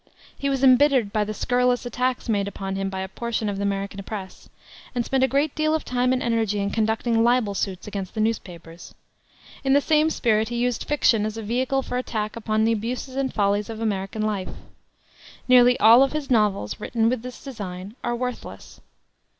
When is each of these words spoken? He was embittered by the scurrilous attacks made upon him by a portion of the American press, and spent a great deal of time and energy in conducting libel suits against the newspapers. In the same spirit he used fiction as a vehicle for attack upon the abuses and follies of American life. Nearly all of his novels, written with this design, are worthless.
He 0.35 0.49
was 0.49 0.63
embittered 0.63 1.13
by 1.13 1.23
the 1.23 1.31
scurrilous 1.31 1.85
attacks 1.85 2.27
made 2.27 2.47
upon 2.47 2.75
him 2.75 2.89
by 2.89 3.01
a 3.01 3.07
portion 3.07 3.47
of 3.49 3.57
the 3.57 3.61
American 3.61 4.01
press, 4.01 4.49
and 4.95 5.05
spent 5.05 5.23
a 5.23 5.27
great 5.27 5.53
deal 5.53 5.75
of 5.75 5.85
time 5.85 6.11
and 6.11 6.23
energy 6.23 6.57
in 6.59 6.71
conducting 6.71 7.23
libel 7.23 7.53
suits 7.53 7.85
against 7.85 8.15
the 8.15 8.19
newspapers. 8.19 8.95
In 9.63 9.73
the 9.73 9.79
same 9.79 10.09
spirit 10.09 10.49
he 10.49 10.55
used 10.55 10.85
fiction 10.85 11.23
as 11.23 11.37
a 11.37 11.43
vehicle 11.43 11.83
for 11.83 11.99
attack 11.99 12.35
upon 12.35 12.63
the 12.63 12.71
abuses 12.73 13.15
and 13.15 13.31
follies 13.31 13.69
of 13.69 13.79
American 13.79 14.23
life. 14.23 14.49
Nearly 15.47 15.79
all 15.79 16.01
of 16.01 16.13
his 16.13 16.31
novels, 16.31 16.79
written 16.79 17.07
with 17.07 17.21
this 17.21 17.43
design, 17.43 17.95
are 18.03 18.15
worthless. 18.15 18.81